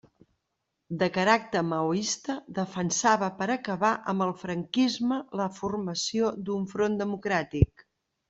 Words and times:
De 1.01 1.07
caràcter 1.17 1.59
maoista, 1.73 2.37
defensava 2.59 3.29
per 3.41 3.47
acabar 3.55 3.91
amb 4.13 4.25
el 4.27 4.33
franquisme 4.45 5.19
la 5.41 5.47
formació 5.61 6.31
d'un 6.49 6.67
Front 6.75 6.97
Democràtic. 7.05 7.85